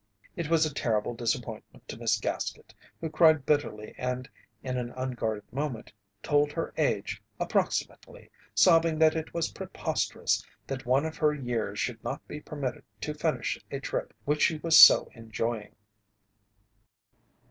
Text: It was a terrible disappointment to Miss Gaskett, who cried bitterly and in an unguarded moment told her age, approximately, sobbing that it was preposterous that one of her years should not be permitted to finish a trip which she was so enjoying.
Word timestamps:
It 0.35 0.49
was 0.49 0.65
a 0.65 0.73
terrible 0.73 1.13
disappointment 1.13 1.87
to 1.87 1.95
Miss 1.95 2.19
Gaskett, 2.19 2.73
who 2.99 3.07
cried 3.07 3.45
bitterly 3.45 3.93
and 3.99 4.27
in 4.63 4.75
an 4.79 4.89
unguarded 4.97 5.53
moment 5.53 5.93
told 6.23 6.51
her 6.53 6.73
age, 6.75 7.21
approximately, 7.39 8.31
sobbing 8.55 8.97
that 8.97 9.15
it 9.15 9.31
was 9.35 9.51
preposterous 9.51 10.43
that 10.65 10.87
one 10.87 11.05
of 11.05 11.17
her 11.17 11.35
years 11.35 11.79
should 11.79 12.03
not 12.03 12.27
be 12.27 12.39
permitted 12.41 12.83
to 13.01 13.13
finish 13.13 13.59
a 13.69 13.79
trip 13.79 14.11
which 14.25 14.41
she 14.41 14.57
was 14.57 14.79
so 14.79 15.07
enjoying. 15.13 15.75